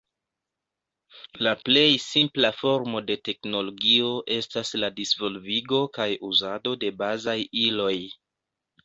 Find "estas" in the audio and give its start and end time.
4.37-4.73